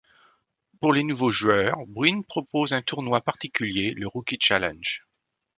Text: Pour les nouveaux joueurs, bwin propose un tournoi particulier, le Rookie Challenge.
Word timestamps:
Pour 0.79 0.93
les 0.93 1.03
nouveaux 1.03 1.29
joueurs, 1.29 1.77
bwin 1.85 2.23
propose 2.23 2.73
un 2.73 2.81
tournoi 2.81 3.21
particulier, 3.21 3.91
le 3.91 4.07
Rookie 4.07 4.39
Challenge. 4.41 5.05